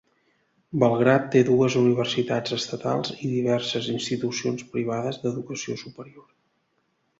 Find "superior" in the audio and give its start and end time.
5.87-6.29